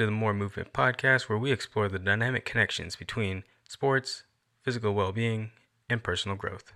To 0.00 0.06
the 0.06 0.12
Moore 0.12 0.32
Movement 0.32 0.72
podcast, 0.72 1.28
where 1.28 1.36
we 1.36 1.52
explore 1.52 1.86
the 1.86 1.98
dynamic 1.98 2.46
connections 2.46 2.96
between 2.96 3.44
sports, 3.68 4.22
physical 4.62 4.94
well 4.94 5.12
being, 5.12 5.50
and 5.90 6.02
personal 6.02 6.38
growth. 6.38 6.72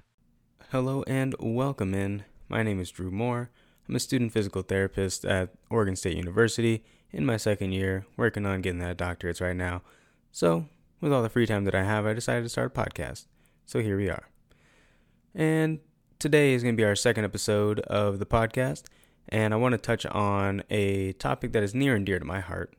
Hello 0.71 1.03
and 1.07 1.35
welcome 1.41 1.95
in. 1.95 2.25
My 2.51 2.63
name 2.63 2.81
is 2.81 2.91
Drew 2.91 3.11
Moore. 3.11 3.49
I'm 3.89 3.97
a 3.97 3.99
student 3.99 4.33
physical 4.33 4.61
therapist 4.61 5.25
at 5.25 5.55
Oregon 5.71 5.97
State 5.97 6.19
University 6.19 6.85
in 7.13 7.25
my 7.25 7.39
second 7.39 7.73
year, 7.73 8.05
working 8.19 8.45
on 8.45 8.61
getting 8.61 8.81
that 8.81 8.99
doctorate 8.99 9.41
right 9.41 9.57
now. 9.57 9.81
So, 10.31 10.67
with 11.01 11.11
all 11.11 11.23
the 11.23 11.31
free 11.31 11.47
time 11.47 11.65
that 11.65 11.75
I 11.75 11.85
have, 11.85 12.05
I 12.05 12.13
decided 12.13 12.43
to 12.43 12.51
start 12.51 12.77
a 12.77 12.79
podcast. 12.79 13.25
So 13.65 13.81
here 13.81 13.97
we 13.97 14.11
are. 14.11 14.29
And 15.35 15.79
today 16.19 16.53
is 16.53 16.63
going 16.63 16.75
to 16.75 16.77
be 16.77 16.85
our 16.85 16.95
second 16.95 17.25
episode 17.25 17.81
of 17.81 18.19
the 18.19 18.27
podcast, 18.27 18.83
and 19.31 19.55
I 19.55 19.57
want 19.57 19.73
to 19.73 19.79
touch 19.79 20.05
on 20.05 20.63
a 20.69 21.15
topic 21.15 21.53
that 21.53 21.63
is 21.63 21.75
near 21.75 21.97
and 21.97 22.05
dear 22.05 22.19
to 22.19 22.25
my 22.27 22.41
heart 22.41 22.75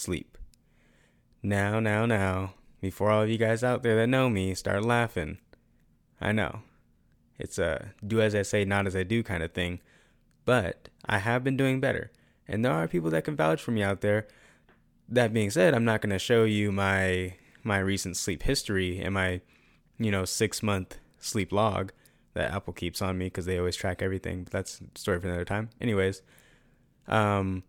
sleep. 0.00 0.38
Now, 1.42 1.80
now, 1.80 2.06
now, 2.06 2.54
before 2.80 3.10
all 3.10 3.22
of 3.22 3.30
you 3.30 3.38
guys 3.38 3.62
out 3.62 3.82
there 3.82 3.96
that 3.96 4.08
know 4.08 4.28
me 4.28 4.54
start 4.54 4.84
laughing, 4.84 5.38
I 6.20 6.32
know 6.32 6.60
it's 7.38 7.58
a 7.58 7.92
do 8.06 8.20
as 8.20 8.34
I 8.34 8.42
say, 8.42 8.64
not 8.64 8.86
as 8.86 8.94
I 8.94 9.02
do 9.02 9.22
kind 9.22 9.42
of 9.42 9.52
thing, 9.52 9.80
but 10.44 10.88
I 11.06 11.18
have 11.18 11.42
been 11.42 11.56
doing 11.56 11.80
better. 11.80 12.10
And 12.46 12.64
there 12.64 12.72
are 12.72 12.88
people 12.88 13.10
that 13.10 13.24
can 13.24 13.36
vouch 13.36 13.62
for 13.62 13.70
me 13.70 13.82
out 13.82 14.00
there. 14.02 14.26
That 15.08 15.32
being 15.32 15.50
said, 15.50 15.74
I'm 15.74 15.84
not 15.84 16.02
going 16.02 16.10
to 16.10 16.18
show 16.18 16.44
you 16.44 16.70
my 16.70 17.34
my 17.62 17.78
recent 17.78 18.16
sleep 18.16 18.42
history 18.42 19.00
and 19.00 19.14
my, 19.14 19.40
you 19.98 20.10
know, 20.10 20.24
six 20.24 20.62
month 20.62 20.98
sleep 21.18 21.52
log 21.52 21.92
that 22.34 22.52
Apple 22.52 22.72
keeps 22.72 23.02
on 23.02 23.18
me 23.18 23.26
because 23.26 23.46
they 23.46 23.58
always 23.58 23.76
track 23.76 24.02
everything. 24.02 24.44
But 24.44 24.52
that's 24.52 24.80
a 24.80 24.98
story 24.98 25.20
for 25.20 25.28
another 25.28 25.44
time. 25.44 25.70
Anyways, 25.80 26.22
um, 27.08 27.64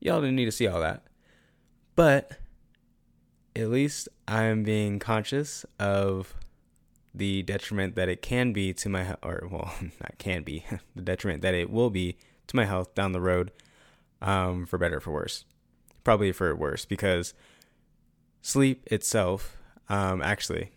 y'all 0.00 0.20
didn't 0.20 0.36
need 0.36 0.46
to 0.46 0.52
see 0.52 0.66
all 0.66 0.80
that. 0.80 1.02
But 1.94 2.38
at 3.54 3.68
least 3.70 4.08
I'm 4.26 4.62
being 4.62 4.98
conscious 4.98 5.66
of 5.78 6.34
the 7.14 7.42
detriment 7.42 7.94
that 7.96 8.08
it 8.08 8.22
can 8.22 8.52
be 8.52 8.72
to 8.72 8.88
my 8.88 9.16
or 9.22 9.46
well, 9.50 9.72
not 9.80 10.18
can 10.18 10.42
be 10.42 10.64
the 10.96 11.02
detriment 11.02 11.42
that 11.42 11.54
it 11.54 11.70
will 11.70 11.90
be 11.90 12.16
to 12.46 12.56
my 12.56 12.64
health 12.64 12.94
down 12.94 13.12
the 13.12 13.20
road, 13.20 13.52
um, 14.20 14.66
for 14.66 14.78
better 14.78 14.96
or 14.96 15.00
for 15.00 15.12
worse. 15.12 15.44
Probably 16.04 16.32
for 16.32 16.54
worse 16.56 16.84
because 16.84 17.34
sleep 18.40 18.86
itself, 18.90 19.56
um, 19.88 20.22
actually, 20.22 20.72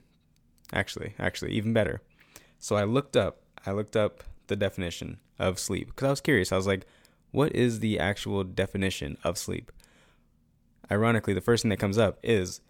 actually, 0.74 1.14
actually, 1.18 1.52
even 1.52 1.74
better. 1.74 2.02
So 2.60 2.76
I 2.76 2.84
looked 2.84 3.16
up, 3.16 3.42
I 3.66 3.72
looked 3.72 3.96
up 3.96 4.24
the 4.48 4.56
definition 4.56 5.18
of 5.40 5.60
sleep 5.60 5.88
because 5.88 6.06
I 6.06 6.10
was 6.12 6.22
curious. 6.22 6.52
I 6.52 6.58
was 6.58 6.68
like, 6.68 6.86
what 7.32 7.56
is 7.56 7.80
the 7.80 8.00
actual 8.00 8.44
definition 8.44 9.18
of 9.24 9.38
sleep? 9.38 9.72
Ironically, 10.92 11.34
the 11.34 11.42
first 11.42 11.64
thing 11.64 11.70
that 11.70 11.80
comes 11.80 11.98
up 11.98 12.20
is 12.24 12.62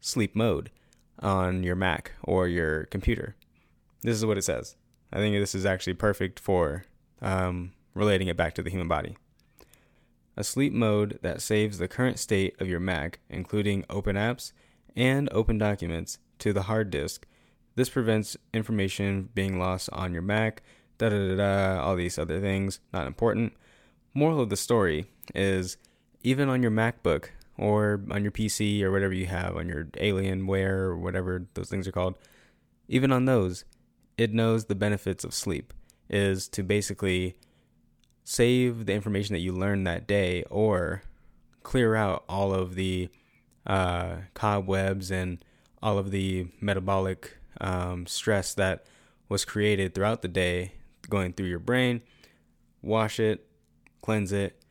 sleep 0.00 0.34
mode 0.34 0.70
on 1.20 1.62
your 1.62 1.76
Mac 1.76 2.12
or 2.22 2.48
your 2.48 2.84
computer. 2.86 3.36
This 4.02 4.16
is 4.16 4.26
what 4.26 4.38
it 4.38 4.42
says. 4.42 4.76
I 5.12 5.16
think 5.16 5.36
this 5.36 5.54
is 5.54 5.64
actually 5.64 5.94
perfect 5.94 6.40
for 6.40 6.84
um, 7.22 7.72
relating 7.94 8.28
it 8.28 8.36
back 8.36 8.54
to 8.54 8.62
the 8.62 8.70
human 8.70 8.88
body. 8.88 9.16
A 10.36 10.44
sleep 10.44 10.72
mode 10.72 11.18
that 11.22 11.40
saves 11.40 11.78
the 11.78 11.88
current 11.88 12.18
state 12.18 12.60
of 12.60 12.68
your 12.68 12.80
Mac, 12.80 13.20
including 13.30 13.84
open 13.88 14.16
apps 14.16 14.52
and 14.96 15.28
open 15.32 15.58
documents, 15.58 16.18
to 16.40 16.52
the 16.52 16.62
hard 16.62 16.90
disk. 16.90 17.26
This 17.76 17.88
prevents 17.88 18.36
information 18.52 19.30
being 19.34 19.58
lost 19.58 19.88
on 19.92 20.12
your 20.12 20.22
Mac, 20.22 20.62
da 20.98 21.08
da 21.08 21.28
da 21.28 21.36
da, 21.36 21.82
all 21.82 21.96
these 21.96 22.18
other 22.18 22.40
things, 22.40 22.80
not 22.92 23.06
important. 23.06 23.52
Moral 24.12 24.40
of 24.40 24.50
the 24.50 24.56
story 24.56 25.06
is 25.34 25.76
even 26.22 26.48
on 26.48 26.62
your 26.62 26.70
MacBook, 26.70 27.28
or 27.56 28.02
on 28.10 28.22
your 28.22 28.32
PC 28.32 28.82
or 28.82 28.90
whatever 28.90 29.14
you 29.14 29.26
have 29.26 29.56
on 29.56 29.68
your 29.68 29.84
Alienware 29.94 30.70
or 30.70 30.96
whatever 30.96 31.46
those 31.54 31.68
things 31.68 31.86
are 31.86 31.92
called, 31.92 32.16
even 32.88 33.12
on 33.12 33.24
those, 33.24 33.64
it 34.16 34.32
knows 34.32 34.66
the 34.66 34.74
benefits 34.74 35.24
of 35.24 35.34
sleep 35.34 35.72
is 36.08 36.48
to 36.48 36.62
basically 36.62 37.36
save 38.24 38.86
the 38.86 38.92
information 38.92 39.34
that 39.34 39.40
you 39.40 39.52
learned 39.52 39.86
that 39.86 40.06
day 40.06 40.44
or 40.50 41.02
clear 41.62 41.94
out 41.94 42.24
all 42.28 42.52
of 42.52 42.74
the 42.74 43.08
uh, 43.66 44.16
cobwebs 44.34 45.10
and 45.10 45.44
all 45.82 45.98
of 45.98 46.10
the 46.10 46.46
metabolic 46.60 47.36
um, 47.60 48.06
stress 48.06 48.54
that 48.54 48.84
was 49.28 49.44
created 49.44 49.94
throughout 49.94 50.22
the 50.22 50.28
day 50.28 50.72
going 51.08 51.32
through 51.32 51.46
your 51.46 51.58
brain, 51.58 52.02
wash 52.82 53.18
it, 53.20 53.46
cleanse 54.02 54.32
it, 54.32 54.62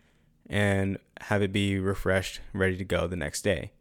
and 0.50 0.98
have 1.22 1.42
it 1.42 1.52
be 1.52 1.80
refreshed, 1.80 2.42
ready 2.54 2.78
to 2.78 2.84
go 2.84 3.08
the 3.08 3.16
next 3.16 3.42
day. 3.42 3.72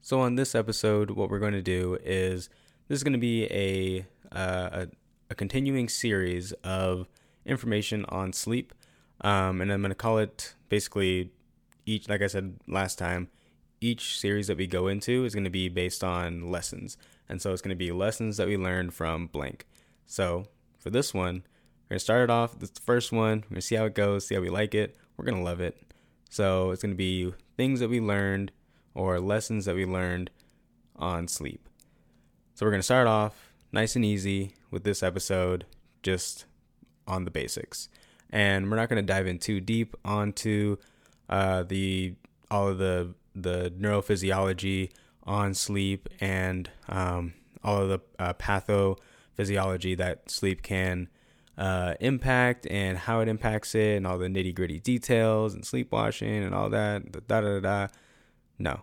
So, 0.00 0.20
on 0.20 0.36
this 0.36 0.54
episode, 0.54 1.10
what 1.10 1.30
we're 1.30 1.40
going 1.40 1.52
to 1.52 1.62
do 1.62 1.98
is 2.04 2.48
this 2.88 2.98
is 2.98 3.02
going 3.02 3.12
to 3.12 3.18
be 3.18 3.44
a, 3.44 4.06
uh, 4.30 4.84
a, 4.84 4.88
a, 5.30 5.34
continuing 5.34 5.88
series 5.88 6.52
of 6.62 7.08
information 7.44 8.04
on 8.08 8.32
sleep. 8.32 8.72
Um, 9.22 9.60
and 9.60 9.72
I'm 9.72 9.80
going 9.80 9.90
to 9.90 9.96
call 9.96 10.18
it 10.18 10.54
basically 10.68 11.32
each, 11.86 12.08
like 12.08 12.22
I 12.22 12.28
said 12.28 12.60
last 12.68 12.98
time, 12.98 13.28
each 13.80 14.18
series 14.18 14.46
that 14.46 14.58
we 14.58 14.66
go 14.66 14.86
into 14.86 15.24
is 15.24 15.34
going 15.34 15.44
to 15.44 15.50
be 15.50 15.68
based 15.68 16.04
on 16.04 16.50
lessons. 16.50 16.96
And 17.28 17.42
so 17.42 17.52
it's 17.52 17.62
going 17.62 17.70
to 17.70 17.76
be 17.76 17.90
lessons 17.90 18.36
that 18.36 18.46
we 18.46 18.56
learned 18.56 18.94
from 18.94 19.26
blank. 19.26 19.66
So 20.06 20.46
for 20.78 20.90
this 20.90 21.12
one, 21.12 21.42
we're 21.84 21.94
going 21.94 21.98
to 21.98 22.04
start 22.04 22.24
it 22.24 22.30
off. 22.30 22.58
This 22.58 22.70
is 22.70 22.74
the 22.74 22.82
first 22.82 23.12
one. 23.12 23.38
We're 23.38 23.48
going 23.48 23.54
to 23.56 23.60
see 23.62 23.74
how 23.74 23.86
it 23.86 23.94
goes, 23.94 24.26
see 24.26 24.34
how 24.34 24.40
we 24.40 24.50
like 24.50 24.74
it. 24.74 24.96
We're 25.16 25.24
going 25.24 25.38
to 25.38 25.42
love 25.42 25.60
it. 25.60 25.85
So 26.30 26.70
it's 26.70 26.82
going 26.82 26.92
to 26.92 26.96
be 26.96 27.32
things 27.56 27.80
that 27.80 27.88
we 27.88 28.00
learned 28.00 28.52
or 28.94 29.20
lessons 29.20 29.64
that 29.66 29.74
we 29.74 29.84
learned 29.84 30.30
on 30.96 31.28
sleep. 31.28 31.68
So 32.54 32.64
we're 32.64 32.72
going 32.72 32.80
to 32.80 32.84
start 32.84 33.06
off 33.06 33.52
nice 33.72 33.96
and 33.96 34.04
easy 34.04 34.54
with 34.70 34.84
this 34.84 35.02
episode, 35.02 35.66
just 36.02 36.46
on 37.06 37.24
the 37.24 37.30
basics. 37.30 37.88
And 38.30 38.70
we're 38.70 38.76
not 38.76 38.88
going 38.88 39.04
to 39.04 39.12
dive 39.12 39.26
in 39.26 39.38
too 39.38 39.60
deep 39.60 39.94
onto 40.04 40.76
uh, 41.28 41.62
the 41.62 42.14
all 42.50 42.68
of 42.68 42.78
the 42.78 43.14
the 43.34 43.72
neurophysiology 43.78 44.90
on 45.24 45.52
sleep 45.52 46.08
and 46.20 46.70
um, 46.88 47.34
all 47.62 47.82
of 47.82 47.88
the 47.88 48.00
uh, 48.18 48.32
pathophysiology 48.34 49.96
that 49.96 50.30
sleep 50.30 50.62
can 50.62 51.08
uh, 51.58 51.94
impact 52.00 52.66
and 52.70 52.98
how 52.98 53.20
it 53.20 53.28
impacts 53.28 53.74
it 53.74 53.96
and 53.96 54.06
all 54.06 54.18
the 54.18 54.28
nitty 54.28 54.54
gritty 54.54 54.78
details 54.78 55.54
and 55.54 55.64
sleepwashing 55.64 56.42
and 56.42 56.54
all 56.54 56.68
that. 56.70 57.10
Da, 57.12 57.40
da, 57.40 57.40
da, 57.40 57.60
da. 57.60 57.86
No, 58.58 58.82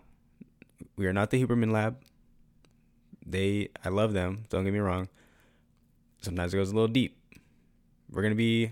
we 0.95 1.05
are 1.05 1.13
not 1.13 1.29
the 1.29 1.43
Huberman 1.43 1.71
Lab. 1.71 1.97
They, 3.25 3.69
I 3.83 3.89
love 3.89 4.13
them. 4.13 4.43
Don't 4.49 4.63
get 4.63 4.73
me 4.73 4.79
wrong. 4.79 5.07
Sometimes 6.21 6.53
it 6.53 6.57
goes 6.57 6.71
a 6.71 6.75
little 6.75 6.87
deep. 6.87 7.17
We're 8.09 8.21
gonna 8.21 8.35
be 8.35 8.71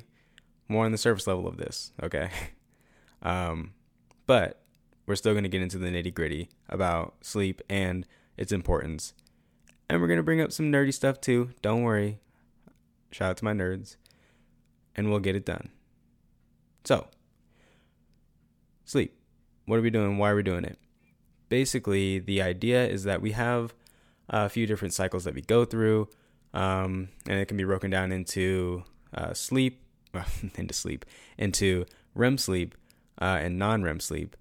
more 0.67 0.85
on 0.85 0.91
the 0.91 0.97
surface 0.97 1.27
level 1.27 1.47
of 1.47 1.57
this, 1.57 1.91
okay? 2.01 2.29
um, 3.21 3.73
but 4.25 4.61
we're 5.05 5.15
still 5.15 5.33
gonna 5.33 5.49
get 5.49 5.61
into 5.61 5.77
the 5.77 5.87
nitty 5.87 6.13
gritty 6.13 6.49
about 6.69 7.15
sleep 7.21 7.61
and 7.69 8.05
its 8.37 8.51
importance. 8.51 9.13
And 9.89 10.01
we're 10.01 10.07
gonna 10.07 10.23
bring 10.23 10.41
up 10.41 10.51
some 10.51 10.71
nerdy 10.71 10.93
stuff 10.93 11.19
too. 11.19 11.51
Don't 11.61 11.83
worry, 11.83 12.19
Shout 13.11 13.31
out 13.31 13.37
to 13.37 13.45
my 13.45 13.53
nerds. 13.53 13.97
And 14.95 15.09
we'll 15.09 15.19
get 15.19 15.35
it 15.35 15.45
done. 15.45 15.69
So, 16.83 17.07
sleep. 18.85 19.17
What 19.65 19.77
are 19.77 19.81
we 19.81 19.89
doing? 19.89 20.17
Why 20.17 20.31
are 20.31 20.35
we 20.35 20.43
doing 20.43 20.65
it? 20.65 20.79
Basically, 21.49 22.19
the 22.19 22.41
idea 22.41 22.85
is 22.87 23.03
that 23.03 23.21
we 23.21 23.31
have 23.31 23.73
a 24.29 24.49
few 24.49 24.65
different 24.65 24.93
cycles 24.93 25.25
that 25.25 25.35
we 25.35 25.41
go 25.41 25.65
through, 25.65 26.09
um, 26.53 27.09
and 27.27 27.39
it 27.39 27.47
can 27.47 27.57
be 27.57 27.63
broken 27.63 27.91
down 27.91 28.11
into 28.11 28.83
uh, 29.13 29.33
sleep, 29.33 29.81
into 30.55 30.73
sleep, 30.73 31.05
into 31.37 31.85
REM 32.15 32.37
sleep 32.37 32.75
uh, 33.21 33.39
and 33.41 33.59
non 33.59 33.83
REM 33.83 33.99
sleep. 33.99 34.35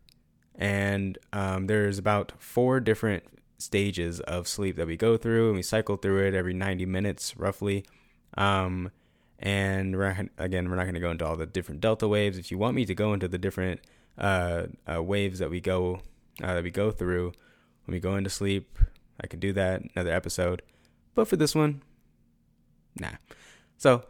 And 0.54 1.18
um, 1.32 1.66
there's 1.66 1.98
about 1.98 2.32
four 2.38 2.80
different 2.80 3.24
stages 3.58 4.20
of 4.20 4.48
sleep 4.48 4.76
that 4.76 4.86
we 4.86 4.96
go 4.96 5.16
through, 5.16 5.48
and 5.48 5.56
we 5.56 5.62
cycle 5.62 5.96
through 5.96 6.26
it 6.26 6.34
every 6.34 6.54
90 6.54 6.86
minutes 6.86 7.36
roughly. 7.36 7.84
Um, 8.36 8.90
and 9.38 9.96
we're 9.96 10.28
again, 10.38 10.68
we're 10.68 10.76
not 10.76 10.84
going 10.84 10.94
to 10.94 11.00
go 11.00 11.10
into 11.10 11.26
all 11.26 11.36
the 11.36 11.46
different 11.46 11.80
delta 11.80 12.06
waves. 12.06 12.38
If 12.38 12.50
you 12.50 12.58
want 12.58 12.76
me 12.76 12.84
to 12.84 12.94
go 12.94 13.12
into 13.12 13.28
the 13.28 13.38
different 13.38 13.80
uh, 14.18 14.66
uh, 14.90 15.02
waves 15.02 15.38
that 15.38 15.50
we 15.50 15.60
go 15.60 16.00
uh, 16.42 16.54
that 16.54 16.62
we 16.62 16.70
go 16.70 16.90
through 16.90 17.32
when 17.86 17.94
we 17.94 18.00
go 18.00 18.16
into 18.16 18.30
sleep, 18.30 18.78
I 19.20 19.26
can 19.26 19.40
do 19.40 19.52
that 19.54 19.82
another 19.94 20.12
episode. 20.12 20.62
But 21.14 21.26
for 21.26 21.36
this 21.36 21.54
one, 21.54 21.82
nah. 22.98 23.16
So, 23.78 24.04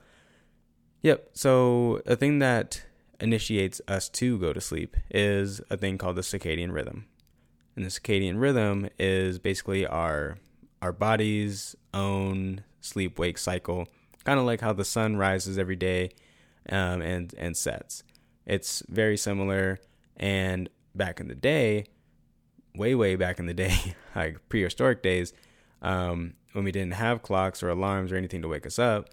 yep. 1.02 1.31
So 1.32 2.02
a 2.06 2.16
thing 2.16 2.40
that 2.40 2.84
initiates 3.20 3.81
us 3.87 4.08
to 4.08 4.38
go 4.38 4.52
to 4.52 4.61
sleep 4.61 4.96
is 5.11 5.61
a 5.70 5.76
thing 5.76 5.99
called 5.99 6.16
the 6.16 6.23
circadian 6.23 6.73
rhythm. 6.73 7.06
And 7.76 7.84
the 7.84 7.90
circadian 7.90 8.40
rhythm 8.40 8.88
is 8.99 9.38
basically 9.38 9.87
our 9.87 10.38
our 10.82 10.93
body's 10.93 11.76
own 11.93 12.64
sleep 12.81 13.19
wake 13.19 13.38
cycle 13.38 13.87
kind 14.30 14.38
of 14.38 14.46
like 14.46 14.60
how 14.60 14.72
the 14.72 14.84
sun 14.84 15.16
rises 15.16 15.58
every 15.58 15.74
day 15.74 16.08
um, 16.68 17.02
and 17.02 17.34
and 17.36 17.56
sets. 17.56 18.04
It's 18.46 18.80
very 18.88 19.16
similar. 19.16 19.80
And 20.18 20.68
back 20.94 21.18
in 21.18 21.26
the 21.26 21.34
day, 21.34 21.86
way, 22.76 22.94
way 22.94 23.16
back 23.16 23.40
in 23.40 23.46
the 23.46 23.54
day, 23.54 23.96
like 24.14 24.38
prehistoric 24.48 25.02
days, 25.02 25.32
um, 25.82 26.34
when 26.52 26.64
we 26.64 26.70
didn't 26.70 26.92
have 26.92 27.22
clocks 27.22 27.60
or 27.60 27.70
alarms 27.70 28.12
or 28.12 28.16
anything 28.16 28.40
to 28.42 28.46
wake 28.46 28.66
us 28.66 28.78
up. 28.78 29.08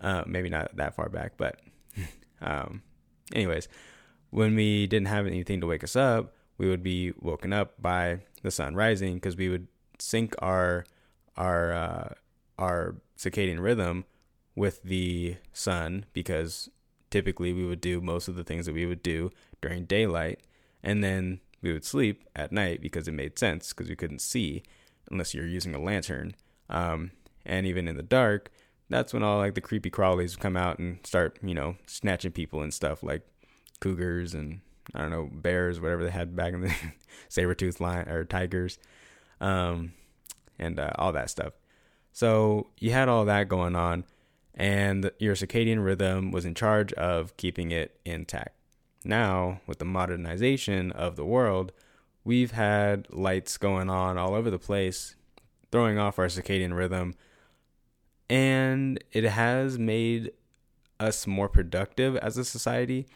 Uh, 0.00 0.24
maybe 0.26 0.48
not 0.48 0.76
that 0.76 0.96
far 0.96 1.08
back, 1.08 1.34
but 1.36 1.60
um, 2.40 2.82
anyways, 3.32 3.68
when 4.30 4.56
we 4.56 4.88
didn't 4.88 5.06
have 5.06 5.28
anything 5.28 5.60
to 5.60 5.66
wake 5.68 5.84
us 5.84 5.94
up, 5.94 6.34
we 6.58 6.68
would 6.68 6.82
be 6.82 7.12
woken 7.20 7.52
up 7.52 7.80
by 7.80 8.18
the 8.42 8.50
sun 8.50 8.74
rising 8.74 9.14
because 9.14 9.36
we 9.36 9.48
would 9.48 9.68
sync 10.00 10.34
our 10.40 10.84
our 11.36 11.72
uh, 11.72 12.08
our 12.58 12.96
circadian 13.16 13.60
rhythm 13.60 14.04
with 14.56 14.82
the 14.82 15.36
sun 15.52 16.06
because 16.12 16.68
typically 17.10 17.52
we 17.52 17.64
would 17.64 17.80
do 17.80 18.00
most 18.00 18.26
of 18.26 18.34
the 18.34 18.44
things 18.44 18.66
that 18.66 18.74
we 18.74 18.86
would 18.86 19.02
do 19.02 19.30
during 19.60 19.84
daylight 19.84 20.40
and 20.82 21.04
then 21.04 21.40
we 21.62 21.72
would 21.72 21.84
sleep 21.84 22.24
at 22.34 22.50
night 22.50 22.80
because 22.80 23.06
it 23.06 23.12
made 23.12 23.38
sense 23.38 23.72
because 23.72 23.88
we 23.88 23.96
couldn't 23.96 24.20
see 24.20 24.62
unless 25.10 25.34
you're 25.34 25.46
using 25.46 25.74
a 25.74 25.80
lantern. 25.80 26.34
Um, 26.68 27.12
and 27.44 27.66
even 27.66 27.86
in 27.86 27.96
the 27.96 28.02
dark 28.02 28.50
that's 28.88 29.12
when 29.12 29.22
all 29.22 29.38
like 29.38 29.54
the 29.54 29.60
creepy 29.60 29.90
crawlies 29.90 30.38
come 30.38 30.56
out 30.56 30.78
and 30.78 30.98
start 31.04 31.38
you 31.42 31.54
know 31.54 31.76
snatching 31.86 32.32
people 32.32 32.62
and 32.62 32.72
stuff 32.72 33.02
like 33.02 33.26
cougars 33.80 34.34
and 34.34 34.60
I 34.94 35.00
don't 35.00 35.10
know 35.10 35.28
bears 35.32 35.80
whatever 35.80 36.04
they 36.04 36.10
had 36.10 36.36
back 36.36 36.52
in 36.54 36.62
the 36.62 36.74
saber 37.28 37.54
tooth 37.54 37.80
lion 37.80 38.08
or 38.08 38.24
tigers 38.24 38.78
um, 39.40 39.92
and 40.58 40.78
uh, 40.78 40.90
all 40.96 41.12
that 41.12 41.28
stuff. 41.28 41.52
So 42.12 42.68
you 42.78 42.92
had 42.92 43.08
all 43.08 43.26
that 43.26 43.48
going 43.48 43.76
on 43.76 44.04
and 44.56 45.10
your 45.18 45.34
circadian 45.34 45.84
rhythm 45.84 46.30
was 46.30 46.44
in 46.44 46.54
charge 46.54 46.92
of 46.94 47.36
keeping 47.36 47.70
it 47.70 48.00
intact. 48.04 48.56
Now, 49.04 49.60
with 49.66 49.78
the 49.78 49.84
modernization 49.84 50.90
of 50.92 51.16
the 51.16 51.24
world, 51.24 51.72
we've 52.24 52.52
had 52.52 53.06
lights 53.10 53.56
going 53.58 53.90
on 53.90 54.18
all 54.18 54.34
over 54.34 54.50
the 54.50 54.58
place, 54.58 55.14
throwing 55.70 55.98
off 55.98 56.18
our 56.18 56.26
circadian 56.26 56.74
rhythm, 56.74 57.14
and 58.28 59.02
it 59.12 59.24
has 59.24 59.78
made 59.78 60.32
us 60.98 61.26
more 61.26 61.48
productive 61.48 62.16
as 62.16 62.36
a 62.38 62.44
society 62.44 63.06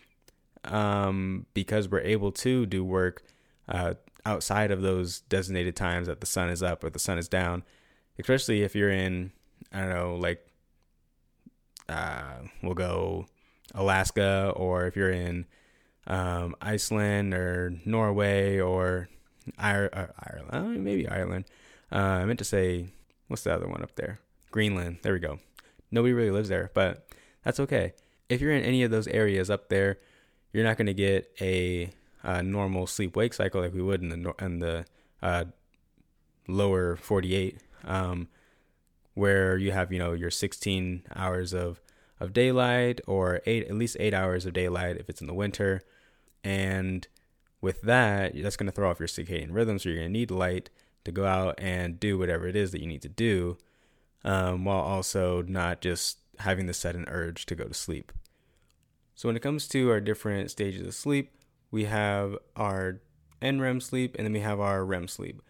um, 0.65 1.47
because 1.55 1.89
we're 1.89 2.01
able 2.01 2.31
to 2.31 2.67
do 2.67 2.85
work 2.85 3.23
uh, 3.69 3.95
outside 4.27 4.71
of 4.71 4.83
those 4.83 5.21
designated 5.21 5.75
times 5.75 6.07
that 6.07 6.21
the 6.21 6.27
sun 6.27 6.51
is 6.51 6.63
up 6.63 6.85
or 6.85 6.91
the 6.91 6.99
sun 6.99 7.19
is 7.19 7.29
down, 7.29 7.65
especially 8.19 8.63
if 8.63 8.77
you're 8.77 8.91
in, 8.91 9.33
I 9.73 9.81
don't 9.81 9.89
know, 9.89 10.17
like 10.17 10.47
uh, 11.91 12.43
we'll 12.63 12.75
go 12.75 13.27
Alaska, 13.75 14.53
or 14.57 14.87
if 14.87 14.97
you're 14.97 15.11
in 15.11 15.47
um, 16.07 16.57
Iceland 16.61 17.35
or 17.35 17.75
Norway 17.85 18.59
or 18.59 19.09
uh, 19.59 19.89
Ireland, 19.93 20.49
uh, 20.51 20.63
maybe 20.63 21.09
Ireland. 21.09 21.45
Uh, 21.93 21.97
I 21.97 22.25
meant 22.25 22.39
to 22.39 22.45
say, 22.45 22.87
what's 23.29 23.43
the 23.43 23.55
other 23.55 23.69
one 23.69 23.83
up 23.83 23.97
there? 23.97 24.21
Greenland. 24.51 24.99
There 25.03 25.13
we 25.13 25.19
go. 25.19 25.39
Nobody 25.91 26.13
really 26.13 26.31
lives 26.31 26.49
there, 26.49 26.71
but 26.75 27.07
that's 27.45 27.61
okay. 27.61 27.95
If 28.29 28.41
you're 28.41 28.53
in 28.53 28.63
any 28.63 28.83
of 28.83 28.91
those 28.91 29.09
areas 29.09 29.51
up 29.51 29.69
there, 29.69 29.99
you're 30.53 30.65
not 30.65 30.77
going 30.77 30.87
to 30.87 30.95
get 30.95 31.33
a, 31.41 31.91
a, 32.23 32.43
normal 32.43 32.87
sleep 32.87 33.17
wake 33.17 33.35
cycle 33.35 33.61
like 33.61 33.75
we 33.75 33.83
would 33.83 34.03
in 34.03 34.09
the 34.09 34.35
in 34.41 34.59
the 34.59 34.85
uh, 35.23 35.45
lower 36.47 36.97
48. 36.97 37.59
Um, 37.85 38.29
where 39.15 39.57
you 39.57 39.73
have 39.73 39.93
you 39.93 39.99
know 39.99 40.13
your 40.13 40.31
16 40.31 41.03
hours 41.15 41.53
of 41.53 41.81
of 42.19 42.33
daylight 42.33 43.01
or 43.07 43.41
eight 43.47 43.67
at 43.67 43.75
least 43.75 43.97
eight 43.99 44.15
hours 44.15 44.45
of 44.45 44.53
daylight 44.53 44.97
if 44.99 45.09
it's 45.09 45.21
in 45.21 45.27
the 45.27 45.35
winter. 45.35 45.83
And 46.45 47.07
with 47.61 47.83
that 47.83 48.33
that's 48.35 48.57
going 48.57 48.67
to 48.67 48.73
throw 48.73 48.91
off 48.91 48.99
your 48.99 49.09
circadian 49.09 49.53
rhythm 49.53 49.79
so 49.79 49.89
you're 49.89 49.99
going 49.99 50.09
to 50.09 50.19
need 50.19 50.31
light 50.31 50.71
to 51.05 51.13
go 51.13 51.25
out 51.27 51.55
and 51.59 52.01
do 52.01 52.19
whatever 52.19 52.47
it 52.47 52.57
is 52.57 52.71
that 52.71 52.81
you 52.81 52.87
need 52.87 53.03
to 53.03 53.09
do 53.09 53.59
um, 54.25 54.65
while 54.65 54.81
also 54.81 55.43
not 55.43 55.81
just 55.81 56.19
having 56.39 56.67
the 56.67 56.75
sudden 56.75 57.05
urge 57.09 57.47
to 57.47 57.55
go 57.55 57.65
to 57.65 57.75
sleep. 57.75 58.13
So 59.15 59.29
when 59.29 59.37
it 59.37 59.43
comes 59.43 59.69
to 59.69 59.91
our 59.91 60.01
different 60.01 60.51
stages 60.51 60.87
of 60.87 60.95
sleep 60.95 61.33
we 61.71 61.85
have 61.85 62.37
our 62.57 63.01
NREM 63.43 63.83
sleep 63.83 64.17
and 64.17 64.27
then 64.27 64.33
we 64.33 64.41
have 64.41 64.61
our 64.61 64.85
REM 64.85 65.09
sleep. 65.09 65.43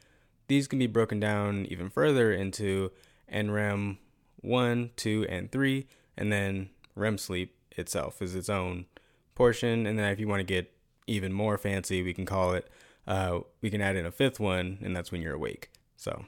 These 0.48 0.68
can 0.68 0.78
be 0.78 0.86
broken 0.86 1.20
down 1.20 1.66
even 1.66 1.90
further 1.90 2.32
into 2.32 2.90
NREM 3.32 3.98
1, 4.40 4.90
2, 4.96 5.26
and 5.28 5.52
3, 5.52 5.86
and 6.16 6.32
then 6.32 6.70
REM 6.94 7.18
sleep 7.18 7.56
itself 7.72 8.20
is 8.22 8.34
its 8.34 8.48
own 8.48 8.86
portion. 9.34 9.86
And 9.86 9.98
then 9.98 10.10
if 10.10 10.20
you 10.20 10.28
want 10.28 10.40
to 10.40 10.44
get 10.44 10.72
even 11.06 11.32
more 11.32 11.58
fancy, 11.58 12.02
we 12.02 12.14
can 12.14 12.26
call 12.26 12.52
it, 12.52 12.68
uh, 13.06 13.40
we 13.60 13.70
can 13.70 13.80
add 13.80 13.96
in 13.96 14.06
a 14.06 14.12
fifth 14.12 14.38
one, 14.38 14.78
and 14.82 14.94
that's 14.94 15.10
when 15.10 15.22
you're 15.22 15.34
awake. 15.34 15.70
So, 15.96 16.24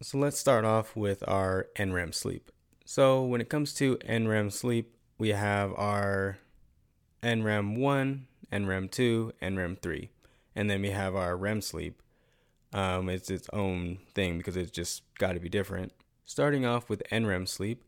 so 0.00 0.18
let's 0.18 0.38
start 0.38 0.64
off 0.64 0.96
with 0.96 1.22
our 1.28 1.68
NREM 1.76 2.14
sleep. 2.14 2.50
So 2.84 3.22
when 3.22 3.40
it 3.40 3.48
comes 3.48 3.74
to 3.74 3.96
NREM 3.98 4.50
sleep, 4.52 4.96
we 5.18 5.30
have 5.30 5.74
our 5.76 6.38
NREM 7.22 7.76
1, 7.76 8.26
NREM 8.52 8.90
2, 8.90 9.32
NREM 9.42 9.78
3. 9.80 10.10
And 10.56 10.70
then 10.70 10.82
we 10.82 10.90
have 10.90 11.14
our 11.14 11.36
REM 11.36 11.60
sleep, 11.60 12.02
um, 12.72 13.08
it's 13.08 13.30
its 13.30 13.48
own 13.52 13.98
thing 14.14 14.38
because 14.38 14.56
it's 14.56 14.70
just 14.70 15.02
got 15.18 15.32
to 15.32 15.40
be 15.40 15.48
different. 15.48 15.92
Starting 16.24 16.66
off 16.66 16.88
with 16.88 17.02
NREM 17.10 17.48
sleep, 17.48 17.84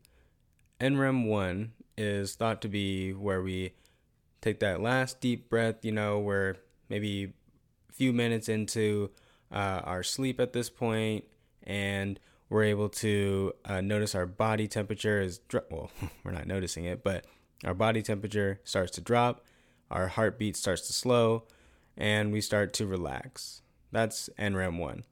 NREM 0.79 1.27
1 1.27 1.71
is 1.97 2.35
thought 2.35 2.61
to 2.63 2.67
be 2.67 3.13
where 3.13 3.41
we 3.41 3.73
take 4.41 4.59
that 4.59 4.81
last 4.81 5.21
deep 5.21 5.49
breath, 5.49 5.85
you 5.85 5.91
know, 5.91 6.17
where 6.17 6.57
maybe 6.89 7.33
a 7.89 7.93
few 7.93 8.11
minutes 8.11 8.49
into 8.49 9.11
uh, 9.51 9.81
our 9.83 10.01
sleep 10.01 10.39
at 10.39 10.53
this 10.53 10.69
point, 10.69 11.25
and 11.63 12.19
we're 12.49 12.63
able 12.63 12.89
to 12.89 13.53
uh, 13.65 13.81
notice 13.81 14.15
our 14.15 14.25
body 14.25 14.67
temperature 14.67 15.21
is, 15.21 15.37
dro- 15.37 15.61
well, 15.69 15.91
we're 16.23 16.31
not 16.31 16.47
noticing 16.47 16.85
it, 16.85 17.03
but 17.03 17.25
our 17.63 17.75
body 17.75 18.01
temperature 18.01 18.59
starts 18.63 18.91
to 18.93 19.01
drop, 19.01 19.45
our 19.91 20.07
heartbeat 20.07 20.57
starts 20.57 20.87
to 20.87 20.93
slow, 20.93 21.43
and 21.95 22.31
we 22.31 22.41
start 22.41 22.73
to 22.73 22.87
relax. 22.87 23.61
That's 23.91 24.29
NREM 24.39 24.77
1. 24.77 25.03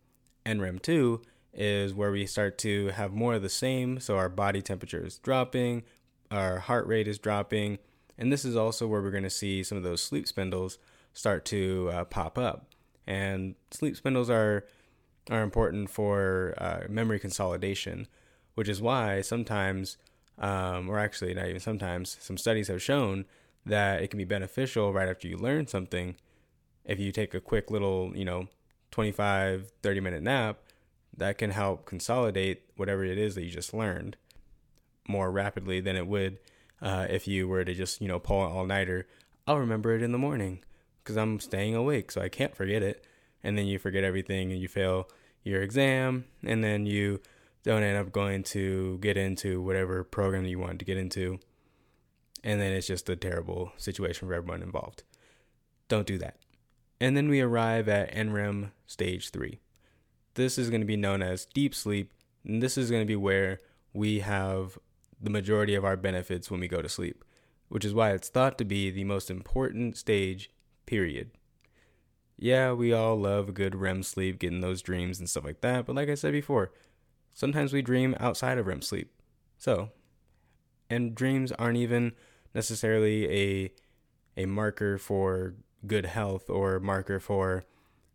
NREM 0.46 0.82
2 0.82 1.22
is 1.54 1.94
where 1.94 2.12
we 2.12 2.26
start 2.26 2.58
to 2.60 2.88
have 2.88 3.12
more 3.12 3.36
of 3.36 3.42
the 3.42 3.50
same. 3.50 4.00
So 4.00 4.18
our 4.18 4.30
body 4.30 4.62
temperature 4.62 5.06
is 5.06 5.18
dropping, 5.20 5.84
our 6.32 6.60
heart 6.60 6.88
rate 6.88 7.08
is 7.08 7.20
dropping. 7.20 7.80
And 8.18 8.32
this 8.32 8.46
is 8.46 8.56
also 8.56 8.88
where 8.88 9.02
we're 9.02 9.12
going 9.12 9.24
to 9.24 9.30
see 9.30 9.64
some 9.64 9.78
of 9.78 9.84
those 9.84 10.02
sleep 10.02 10.28
spindles 10.28 10.78
start 11.14 11.46
to 11.46 11.90
uh, 11.92 12.06
pop 12.06 12.38
up. 12.38 12.68
And 13.08 13.56
sleep 13.72 13.96
spindles 13.96 14.30
are 14.30 14.66
are 15.30 15.44
important 15.44 15.90
for 15.90 16.56
uh, 16.58 16.82
memory 16.90 17.20
consolidation, 17.20 18.08
which 18.56 18.68
is 18.68 18.82
why 18.82 19.22
sometimes, 19.22 19.98
um, 20.40 20.90
or 20.90 20.98
actually 20.98 21.34
not 21.34 21.48
even 21.48 21.60
sometimes, 21.60 22.18
some 22.20 22.38
studies 22.38 22.68
have 22.68 22.82
shown 22.82 23.26
that 23.66 24.02
it 24.02 24.10
can 24.10 24.18
be 24.18 24.26
beneficial 24.26 24.92
right 24.92 25.08
after 25.08 25.28
you 25.28 25.38
learn 25.38 25.68
something 25.68 26.16
if 26.86 27.00
you 27.00 27.12
take 27.12 27.36
a 27.36 27.40
quick 27.40 27.70
little, 27.70 28.12
you 28.16 28.26
know, 28.26 28.48
25, 29.00 29.72
30 29.82 30.00
minute 30.02 30.22
nap, 30.22 30.60
that 31.16 31.38
can 31.38 31.52
help 31.52 31.86
consolidate 31.86 32.64
whatever 32.76 33.06
it 33.06 33.18
is 33.18 33.34
that 33.34 33.46
you 33.46 33.50
just 33.50 33.74
learned 33.74 34.18
more 35.08 35.32
rapidly 35.32 35.80
than 35.80 35.96
it 35.96 36.06
would 36.06 36.38
uh, 36.82 37.08
if 37.10 37.26
you 37.26 37.48
were 37.48 37.64
to 37.64 37.74
just, 37.74 38.02
you 38.02 38.10
know, 38.10 38.20
pull 38.20 38.46
an 38.46 38.52
all 38.52 38.66
nighter. 38.66 39.08
I'll 39.48 39.58
remember 39.58 39.96
it 39.96 40.02
in 40.02 40.12
the 40.12 40.18
morning 40.18 40.66
because 41.02 41.16
I'm 41.16 41.40
staying 41.40 41.76
awake, 41.76 42.12
so 42.12 42.20
I 42.20 42.28
can't 42.28 42.54
forget 42.54 42.84
it. 42.84 43.08
And 43.42 43.58
then 43.58 43.68
you 43.68 43.80
forget 43.80 44.04
everything 44.04 44.52
and 44.52 44.60
you 44.60 44.68
fail 44.68 45.08
your 45.44 45.62
exam, 45.62 46.26
and 46.44 46.62
then 46.62 46.86
you 46.86 47.22
don't 47.64 47.84
end 47.84 47.98
up 47.98 48.12
going 48.12 48.44
to 48.44 48.98
get 48.98 49.16
into 49.16 49.62
whatever 49.62 50.04
program 50.04 50.44
you 50.44 50.60
wanted 50.60 50.80
to 50.80 50.86
get 50.86 50.98
into. 50.98 51.40
And 52.44 52.60
then 52.60 52.74
it's 52.74 52.88
just 52.88 53.08
a 53.08 53.16
terrible 53.16 53.72
situation 53.78 54.28
for 54.28 54.34
everyone 54.34 54.62
involved. 54.62 55.04
Don't 55.88 56.06
do 56.06 56.18
that. 56.18 56.36
And 57.00 57.16
then 57.16 57.30
we 57.30 57.42
arrive 57.42 57.88
at 57.88 58.14
NREM 58.14 58.72
stage 58.86 59.30
3. 59.30 59.60
This 60.34 60.58
is 60.58 60.70
going 60.70 60.82
to 60.82 60.88
be 60.88 60.98
known 60.98 61.22
as 61.22 61.46
deep 61.46 61.74
sleep, 61.74 62.14
and 62.46 62.62
this 62.62 62.78
is 62.78 62.90
going 62.92 63.02
to 63.02 63.08
be 63.08 63.16
where 63.16 63.60
we 63.94 64.20
have 64.20 64.78
the 65.20 65.30
majority 65.30 65.76
of 65.76 65.86
our 65.86 65.98
benefits 65.98 66.50
when 66.50 66.60
we 66.60 66.68
go 66.68 66.82
to 66.82 66.90
sleep, 66.90 67.24
which 67.68 67.86
is 67.86 67.94
why 67.94 68.12
it's 68.12 68.30
thought 68.30 68.58
to 68.58 68.66
be 68.66 68.90
the 68.90 69.04
most 69.04 69.30
important 69.30 69.98
stage, 69.98 70.50
period. 70.86 71.32
Yeah, 72.38 72.72
we 72.72 72.94
all 72.94 73.18
love 73.18 73.54
good 73.54 73.76
REM 73.76 74.04
sleep, 74.04 74.40
getting 74.40 74.62
those 74.62 74.82
dreams 74.82 75.20
and 75.20 75.30
stuff 75.30 75.44
like 75.44 75.62
that, 75.62 75.86
but 75.86 75.96
like 75.96 76.10
I 76.10 76.16
said 76.16 76.32
before, 76.32 76.72
sometimes 77.34 77.74
we 77.74 77.82
dream 77.82 78.16
outside 78.20 78.58
of 78.58 78.68
REM 78.68 78.82
sleep. 78.82 79.12
So, 79.58 79.90
and 80.90 81.16
dreams 81.16 81.52
aren't 81.54 81.78
even 81.78 82.14
necessarily 82.54 83.30
a 83.30 83.72
a 84.38 84.46
marker 84.46 84.98
for 84.98 85.56
good 85.86 86.06
health 86.06 86.50
or 86.50 86.80
marker 86.80 87.20
for, 87.20 87.66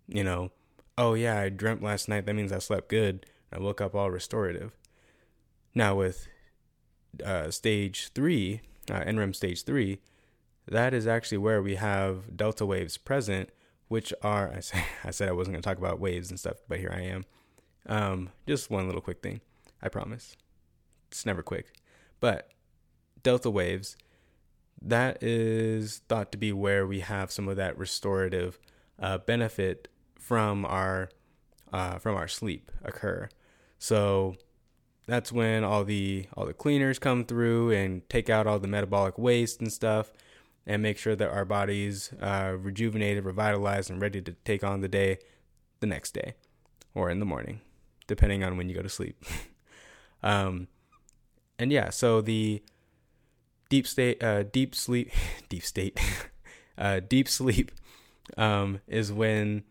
you 0.06 0.24
know, 0.24 0.50
oh 0.98 1.14
yeah, 1.14 1.40
I 1.40 1.48
dreamt 1.48 1.82
last 1.82 2.08
night. 2.08 2.26
That 2.26 2.34
means 2.34 2.52
I 2.52 2.58
slept 2.58 2.88
good. 2.88 3.26
I 3.52 3.58
woke 3.58 3.80
up 3.80 3.94
all 3.94 4.10
restorative. 4.10 4.76
Now 5.74 5.94
with 5.94 6.28
uh, 7.24 7.50
stage 7.50 8.10
three, 8.14 8.60
uh, 8.90 9.00
NREM 9.00 9.34
stage 9.34 9.64
three, 9.64 10.00
that 10.66 10.94
is 10.94 11.06
actually 11.06 11.38
where 11.38 11.62
we 11.62 11.76
have 11.76 12.36
delta 12.36 12.64
waves 12.64 12.96
present, 12.96 13.50
which 13.88 14.12
are 14.22 14.52
I 14.54 14.60
say 14.60 14.84
I 15.04 15.10
said 15.10 15.28
I 15.28 15.32
wasn't 15.32 15.54
going 15.54 15.62
to 15.62 15.68
talk 15.68 15.78
about 15.78 16.00
waves 16.00 16.30
and 16.30 16.38
stuff, 16.38 16.56
but 16.68 16.78
here 16.78 16.92
I 16.94 17.02
am. 17.02 17.24
Um, 17.86 18.30
just 18.46 18.70
one 18.70 18.86
little 18.86 19.02
quick 19.02 19.22
thing, 19.22 19.40
I 19.82 19.88
promise. 19.88 20.36
It's 21.10 21.26
never 21.26 21.42
quick, 21.42 21.72
but 22.20 22.50
delta 23.22 23.50
waves. 23.50 23.96
That 24.86 25.22
is 25.22 26.02
thought 26.08 26.30
to 26.32 26.38
be 26.38 26.52
where 26.52 26.86
we 26.86 27.00
have 27.00 27.30
some 27.30 27.48
of 27.48 27.56
that 27.56 27.78
restorative 27.78 28.58
uh, 28.98 29.18
benefit 29.18 29.88
from 30.14 30.64
our 30.66 31.08
uh, 31.72 31.98
from 31.98 32.16
our 32.16 32.28
sleep 32.28 32.70
occur. 32.84 33.28
So 33.78 34.36
that's 35.06 35.32
when 35.32 35.64
all 35.64 35.84
the 35.84 36.26
all 36.36 36.46
the 36.46 36.54
cleaners 36.54 36.98
come 36.98 37.24
through 37.24 37.70
and 37.70 38.08
take 38.08 38.28
out 38.28 38.46
all 38.46 38.58
the 38.58 38.68
metabolic 38.68 39.18
waste 39.18 39.60
and 39.60 39.72
stuff 39.72 40.12
and 40.66 40.82
make 40.82 40.98
sure 40.98 41.14
that 41.16 41.28
our 41.28 41.44
bodies 41.44 42.12
uh, 42.20 42.54
rejuvenated 42.58 43.24
revitalized 43.24 43.90
and 43.90 44.00
ready 44.00 44.20
to 44.22 44.32
take 44.44 44.64
on 44.64 44.80
the 44.80 44.88
day 44.88 45.18
the 45.80 45.86
next 45.86 46.12
day 46.12 46.34
or 46.94 47.10
in 47.10 47.18
the 47.18 47.26
morning 47.26 47.60
depending 48.06 48.42
on 48.42 48.56
when 48.56 48.68
you 48.68 48.74
go 48.74 48.82
to 48.82 48.88
sleep 48.88 49.22
um, 50.22 50.68
and 51.58 51.70
yeah 51.70 51.90
so 51.90 52.20
the 52.20 52.62
deep 53.74 53.88
state 53.88 54.22
uh, 54.22 54.44
deep 54.44 54.72
sleep 54.72 55.10
deep 55.48 55.64
state 55.64 55.98
uh, 56.78 57.00
deep 57.00 57.28
sleep 57.28 57.72
um, 58.36 58.80
is 58.86 59.12
when 59.12 59.64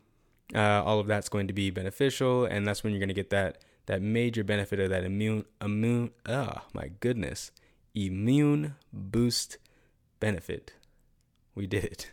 uh, 0.54 0.84
all 0.84 1.00
of 1.00 1.08
that's 1.08 1.30
going 1.30 1.48
to 1.48 1.54
be 1.54 1.70
beneficial 1.70 2.44
and 2.44 2.68
that's 2.68 2.84
when 2.84 2.92
you're 2.92 3.00
going 3.00 3.08
to 3.08 3.14
get 3.14 3.30
that 3.30 3.60
that 3.86 4.02
major 4.02 4.44
benefit 4.44 4.78
of 4.78 4.90
that 4.90 5.06
immune 5.06 5.46
immune 5.62 6.12
oh 6.28 6.56
my 6.74 6.92
goodness 7.00 7.52
immune 7.96 8.76
boost 8.92 9.58
benefit. 10.20 10.74
We 11.56 11.66
did 11.66 11.86
it. 11.86 12.12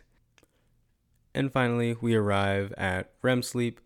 And 1.35 1.51
finally 1.51 1.97
we 1.99 2.15
arrive 2.15 2.73
at 2.77 3.11
REM 3.21 3.43
sleep. 3.43 3.81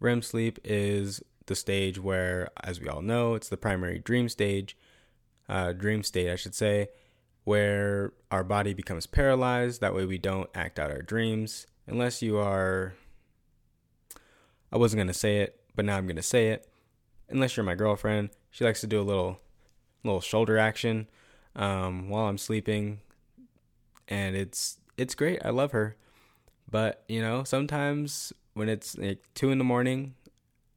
REM 0.00 0.22
sleep 0.22 0.58
is 0.64 1.22
the 1.44 1.54
stage 1.54 1.98
where 1.98 2.48
as 2.64 2.80
we 2.80 2.88
all 2.88 3.02
know 3.02 3.34
it's 3.34 3.50
the 3.50 3.58
primary 3.58 3.98
dream 3.98 4.30
stage 4.30 4.74
uh, 5.50 5.72
dream 5.72 6.02
state 6.02 6.30
I 6.30 6.36
should 6.36 6.54
say 6.54 6.88
where 7.46 8.12
our 8.30 8.44
body 8.44 8.74
becomes 8.74 9.06
paralyzed 9.06 9.80
that 9.80 9.94
way 9.94 10.04
we 10.04 10.18
don't 10.18 10.50
act 10.54 10.78
out 10.78 10.90
our 10.90 11.00
dreams 11.00 11.66
unless 11.86 12.20
you 12.20 12.36
are 12.36 12.94
I 14.70 14.76
wasn't 14.76 14.98
going 14.98 15.06
to 15.06 15.14
say 15.14 15.38
it 15.38 15.58
but 15.74 15.84
now 15.84 15.96
I'm 15.96 16.06
going 16.06 16.16
to 16.16 16.22
say 16.22 16.48
it 16.48 16.68
unless 17.28 17.56
you're 17.56 17.64
my 17.64 17.74
girlfriend, 17.74 18.30
she 18.50 18.64
likes 18.64 18.80
to 18.80 18.86
do 18.86 19.00
a 19.00 19.02
little 19.02 19.40
little 20.04 20.20
shoulder 20.20 20.58
action 20.58 21.08
um, 21.56 22.08
while 22.08 22.26
I'm 22.26 22.38
sleeping, 22.38 23.00
and 24.08 24.36
it's 24.36 24.78
it's 24.96 25.14
great. 25.14 25.40
I 25.44 25.50
love 25.50 25.72
her, 25.72 25.96
but 26.70 27.04
you 27.08 27.20
know 27.20 27.44
sometimes 27.44 28.32
when 28.54 28.68
it's 28.68 28.96
like 28.96 29.22
two 29.34 29.50
in 29.50 29.58
the 29.58 29.64
morning 29.64 30.14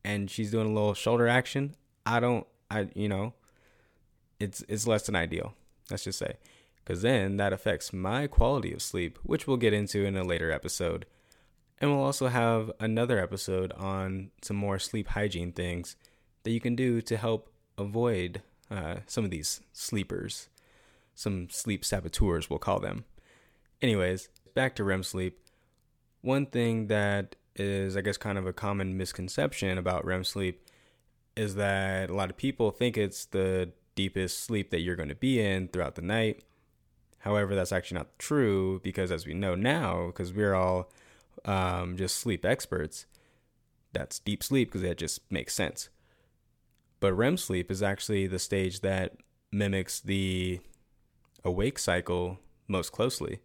and 0.03 0.29
she's 0.29 0.51
doing 0.51 0.67
a 0.67 0.73
little 0.73 0.93
shoulder 0.93 1.27
action, 1.27 1.75
I 2.05 2.19
don't 2.19 2.45
I 2.69 2.89
you 2.93 3.09
know 3.09 3.33
it's 4.39 4.63
it's 4.67 4.87
less 4.87 5.05
than 5.05 5.15
ideal. 5.15 5.53
Let's 5.89 6.03
just 6.03 6.19
say 6.19 6.35
because 6.89 7.03
then 7.03 7.37
that 7.37 7.53
affects 7.53 7.93
my 7.93 8.25
quality 8.25 8.73
of 8.73 8.81
sleep, 8.81 9.19
which 9.21 9.45
we'll 9.45 9.57
get 9.57 9.73
into 9.73 10.05
in 10.05 10.17
a 10.17 10.23
later 10.23 10.51
episode. 10.51 11.05
And 11.77 11.91
we'll 11.91 12.03
also 12.03 12.29
have 12.29 12.71
another 12.79 13.19
episode 13.19 13.71
on 13.73 14.31
some 14.41 14.57
more 14.57 14.79
sleep 14.79 15.09
hygiene 15.09 15.51
things 15.51 15.95
that 16.41 16.49
you 16.49 16.59
can 16.59 16.75
do 16.75 16.99
to 17.03 17.15
help 17.15 17.53
avoid 17.77 18.41
uh, 18.71 19.01
some 19.05 19.23
of 19.23 19.29
these 19.29 19.61
sleepers, 19.71 20.49
some 21.13 21.47
sleep 21.51 21.85
saboteurs, 21.85 22.49
we'll 22.49 22.57
call 22.57 22.79
them. 22.79 23.05
Anyways, 23.83 24.29
back 24.55 24.75
to 24.77 24.83
REM 24.83 25.03
sleep. 25.03 25.37
One 26.21 26.47
thing 26.47 26.87
that 26.87 27.35
is, 27.55 27.95
I 27.95 28.01
guess, 28.01 28.17
kind 28.17 28.39
of 28.39 28.47
a 28.47 28.53
common 28.53 28.97
misconception 28.97 29.77
about 29.77 30.05
REM 30.05 30.23
sleep 30.23 30.67
is 31.37 31.53
that 31.53 32.09
a 32.09 32.15
lot 32.15 32.31
of 32.31 32.37
people 32.37 32.71
think 32.71 32.97
it's 32.97 33.25
the 33.25 33.73
deepest 33.93 34.43
sleep 34.43 34.71
that 34.71 34.79
you're 34.79 34.95
going 34.95 35.09
to 35.09 35.13
be 35.13 35.39
in 35.39 35.67
throughout 35.67 35.93
the 35.93 36.01
night. 36.01 36.45
However, 37.19 37.55
that's 37.55 37.71
actually 37.71 37.97
not 37.97 38.17
true 38.17 38.79
because, 38.83 39.11
as 39.11 39.25
we 39.25 39.33
know 39.33 39.55
now, 39.55 40.07
because 40.07 40.33
we're 40.33 40.53
all 40.53 40.89
um, 41.45 41.97
just 41.97 42.17
sleep 42.17 42.45
experts, 42.45 43.05
that's 43.93 44.19
deep 44.19 44.43
sleep 44.43 44.69
because 44.69 44.81
that 44.81 44.97
just 44.97 45.19
makes 45.31 45.53
sense. 45.53 45.89
But 46.99 47.13
REM 47.13 47.37
sleep 47.37 47.71
is 47.71 47.81
actually 47.83 48.27
the 48.27 48.39
stage 48.39 48.81
that 48.81 49.17
mimics 49.51 49.99
the 49.99 50.59
awake 51.43 51.79
cycle 51.79 52.39
most 52.67 52.91
closely. 52.91 53.39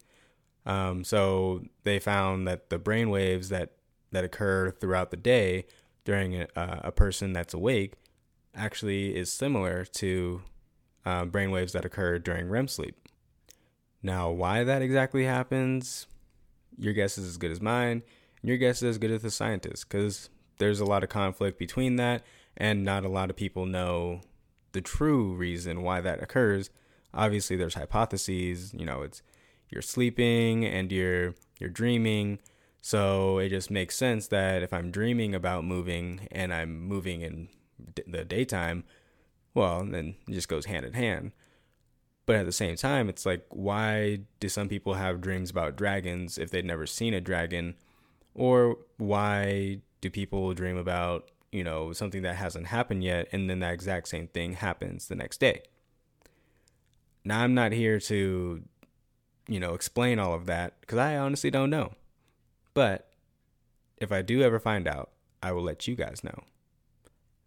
Um, 0.67 1.05
so 1.05 1.63
they 1.83 1.99
found 1.99 2.47
that 2.49 2.71
the 2.71 2.79
brain 2.79 3.11
waves 3.11 3.49
that, 3.51 3.73
that 4.13 4.25
occur 4.25 4.71
throughout 4.71 5.11
the 5.11 5.17
day 5.17 5.67
during 6.05 6.35
a, 6.43 6.49
a 6.57 6.93
person 6.93 7.33
that's 7.33 7.55
awake 7.55 7.95
actually 8.55 9.17
is 9.17 9.33
similar 9.33 9.85
to 9.85 10.43
uh, 11.05 11.25
brain 11.25 11.51
waves 11.51 11.73
that 11.73 11.85
occur 11.85 12.19
during 12.19 12.49
REM 12.49 12.69
sleep. 12.69 13.04
Now, 14.05 14.31
why 14.31 14.65
that 14.65 14.83
exactly 14.83 15.25
happens, 15.25 16.07
your 16.79 16.93
guess 16.93 17.17
is 17.17 17.27
as 17.27 17.39
good 17.39 17.51
as 17.51 17.63
mine, 17.63 18.03
and 18.43 18.49
your 18.49 18.59
guess 18.59 18.77
is 18.77 18.91
as 18.91 18.99
good 18.99 19.11
as 19.11 19.23
the 19.23 19.31
scientist, 19.31 19.89
because 19.89 20.29
there's 20.59 20.79
a 20.79 20.85
lot 20.85 21.03
of 21.03 21.09
conflict 21.09 21.59
between 21.59 21.97
that, 21.97 22.23
and 22.55 22.85
not 22.85 23.07
a 23.07 23.09
lot 23.09 23.31
of 23.31 23.37
people 23.37 23.65
know 23.65 24.21
the 24.73 24.83
true 24.83 25.33
reason 25.33 25.83
why 25.83 26.03
that 26.03 26.23
occurs. 26.23 26.69
Obviously, 27.15 27.57
there's 27.57 27.75
hypotheses. 27.75 28.75
You 28.75 28.85
know, 28.85 29.01
it's 29.01 29.23
you're 29.71 29.81
sleeping 29.81 30.67
and 30.67 30.93
you're 30.93 31.35
you're 31.59 31.71
dreaming. 31.71 32.41
So 32.83 33.39
it 33.39 33.49
just 33.49 33.71
makes 33.71 33.97
sense 33.97 34.29
that 34.29 34.63
if 34.63 34.75
I'm 34.75 34.91
dreaming 34.91 35.35
about 35.35 35.65
moving 35.65 36.29
and 36.31 36.53
I'm 36.53 36.79
moving 36.87 37.23
in 37.23 37.49
d- 37.95 38.03
the 38.07 38.23
daytime, 38.23 38.85
well, 39.55 39.83
then 39.83 40.17
it 40.29 40.33
just 40.33 40.49
goes 40.49 40.67
hand 40.67 40.85
in 40.85 40.93
hand. 40.93 41.33
But 42.27 42.37
at 42.37 42.47
the 42.47 42.53
same 42.53 42.77
time, 42.77 43.09
it's 43.09 43.27
like, 43.27 43.45
why 43.51 44.21
do 44.41 44.49
some 44.49 44.69
people 44.69 44.95
have 44.95 45.21
dreams 45.21 45.51
about 45.51 45.77
dragons 45.77 46.39
if 46.39 46.51
they'd 46.51 46.65
never 46.65 46.87
seen 46.87 47.13
a 47.13 47.21
dragon? 47.21 47.75
Or 48.35 48.79
why 48.97 49.81
do 50.01 50.11
people 50.11 50.55
dream 50.55 50.77
about 50.77 51.31
you 51.55 51.63
know, 51.63 51.93
something 51.93 52.23
that 52.23 52.35
hasn't 52.35 52.67
happened 52.67 53.05
yet, 53.05 53.29
and 53.31 53.49
then 53.49 53.61
that 53.61 53.73
exact 53.73 54.09
same 54.09 54.27
thing 54.27 54.55
happens 54.55 55.07
the 55.07 55.15
next 55.15 55.39
day. 55.39 55.63
Now, 57.25 57.43
I'm 57.43 57.55
not 57.55 57.71
here 57.71 58.01
to, 58.01 58.65
you 59.47 59.61
know, 59.61 59.75
explain 59.75 60.19
all 60.19 60.35
of 60.35 60.47
that 60.47 60.81
because 60.81 60.99
I 60.99 61.17
honestly 61.17 61.53
don't 61.53 61.71
know. 61.71 61.93
But 62.75 63.09
if 63.99 64.11
I 64.11 64.21
do 64.21 64.43
ever 64.43 64.59
find 64.59 64.89
out, 64.89 65.13
I 65.45 65.53
will 65.53 65.63
let 65.63 65.87
you 65.87 65.95
guys 65.95 66.25
know. 66.25 66.43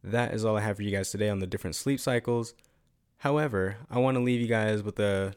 That 0.05 0.34
is 0.34 0.46
all 0.46 0.55
I 0.55 0.62
have 0.62 0.77
for 0.77 0.84
you 0.84 0.91
guys 0.91 1.12
today 1.12 1.27
on 1.27 1.39
the 1.39 1.46
different 1.46 1.75
sleep 1.75 2.00
cycles. 2.00 2.53
However, 3.18 3.78
I 3.90 4.00
want 4.00 4.16
to 4.16 4.24
leave 4.24 4.42
you 4.42 4.48
guys 4.48 4.84
with 4.84 5.00
a, 5.00 5.34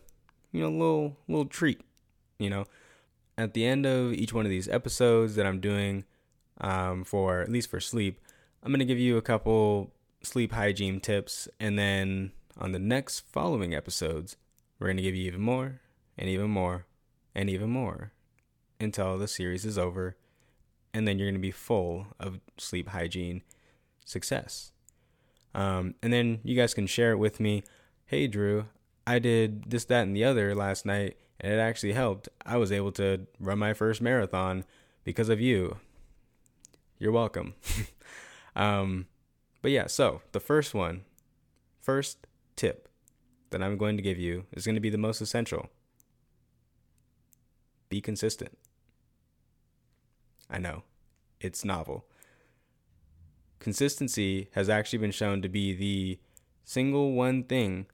you 0.53 0.61
know, 0.61 0.71
little 0.71 1.17
little 1.29 1.47
treat. 1.47 1.81
You 2.39 2.51
know, 2.51 2.65
at 3.37 3.55
the 3.55 3.65
end 3.65 3.87
of 3.87 4.13
each 4.13 4.33
one 4.33 4.47
of 4.47 4.51
these 4.51 4.69
episodes 4.69 5.35
that 5.37 5.47
I'm 5.47 5.61
doing, 5.61 6.05
um, 6.61 7.05
for 7.05 7.41
at 7.41 7.51
least 7.51 7.71
for 7.71 7.81
sleep, 7.81 8.21
I'm 8.63 8.71
going 8.71 8.81
to 8.81 8.85
give 8.85 8.99
you 8.99 9.17
a 9.17 9.23
couple 9.23 9.93
sleep 10.23 10.53
hygiene 10.53 11.01
tips, 11.01 11.49
and 11.59 11.79
then 11.79 12.33
on 12.59 12.73
the 12.73 12.79
next 12.79 13.21
following 13.21 13.75
episodes, 13.75 14.37
we're 14.79 14.89
going 14.89 14.97
to 14.99 15.03
give 15.03 15.15
you 15.15 15.27
even 15.27 15.41
more, 15.41 15.81
and 16.19 16.29
even 16.29 16.51
more, 16.51 16.87
and 17.35 17.49
even 17.49 17.71
more 17.71 18.13
until 18.79 19.19
the 19.19 19.29
series 19.29 19.65
is 19.65 19.79
over, 19.79 20.17
and 20.93 21.07
then 21.07 21.19
you're 21.19 21.29
going 21.29 21.35
to 21.35 21.41
be 21.41 21.51
full 21.51 22.07
of 22.19 22.41
sleep 22.59 22.89
hygiene 22.89 23.43
success. 24.05 24.73
Um, 25.55 25.95
and 26.03 26.13
then 26.13 26.41
you 26.45 26.57
guys 26.57 26.75
can 26.75 26.87
share 26.87 27.13
it 27.13 27.19
with 27.19 27.41
me. 27.41 27.63
Hey, 28.07 28.27
Drew, 28.27 28.67
I 29.07 29.19
did 29.19 29.71
this, 29.71 29.85
that, 29.87 30.03
and 30.03 30.17
the 30.17 30.25
other 30.25 30.55
last 30.55 30.87
night, 30.87 31.17
and 31.41 31.53
it 31.53 31.59
actually 31.59 31.93
helped. 31.93 32.29
I 32.45 32.57
was 32.57 32.73
able 32.73 32.93
to 32.93 33.27
run 33.39 33.59
my 33.59 33.75
first 33.75 34.01
marathon 34.01 34.65
because 35.05 35.29
of 35.29 35.41
you. 35.41 35.79
You're 36.99 37.13
welcome. 37.13 37.55
Um, 38.57 39.07
but 39.63 39.71
yeah, 39.71 39.87
so 39.87 40.23
the 40.33 40.41
first 40.41 40.75
one, 40.75 41.03
first 41.81 42.27
tip 42.57 42.89
that 43.51 43.63
I'm 43.63 43.77
going 43.77 43.97
to 43.97 44.03
give 44.03 44.19
you 44.19 44.45
is 44.53 44.65
going 44.65 44.75
to 44.75 44.81
be 44.81 44.91
the 44.91 44.99
most 44.99 45.21
essential. 45.21 45.69
Be 47.89 48.01
consistent. 48.01 48.57
I 50.49 50.59
know, 50.59 50.83
it's 51.41 51.65
novel. 51.65 52.05
Consistency 53.61 54.49
has 54.53 54.69
actually 54.69 54.99
been 54.99 55.13
shown 55.13 55.41
to 55.43 55.49
be 55.49 55.73
the 55.73 56.19
single 56.65 57.13
one 57.13 57.45
thing 57.45 57.87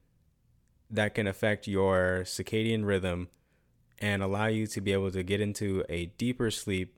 that 0.88 1.14
can 1.14 1.26
affect 1.26 1.66
your 1.66 2.22
circadian 2.24 2.86
rhythm 2.86 3.28
and 3.98 4.22
allow 4.22 4.46
you 4.46 4.66
to 4.68 4.80
be 4.80 4.92
able 4.92 5.10
to 5.10 5.22
get 5.22 5.40
into 5.40 5.84
a 5.88 6.06
deeper 6.18 6.50
sleep 6.50 6.96